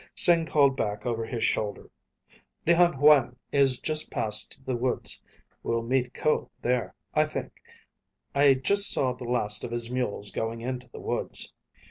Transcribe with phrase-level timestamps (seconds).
[0.15, 1.91] Sing called back over his shoulder.
[2.65, 5.21] "Llhan Huang is just past the woods.
[5.61, 7.53] We'll meet Ko there, I think.
[8.33, 11.53] I just saw the last of his mules going into the woods."